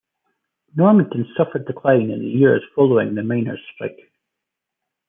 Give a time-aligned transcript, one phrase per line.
[0.75, 4.11] Normanton suffered decline in the years following the miners' strike.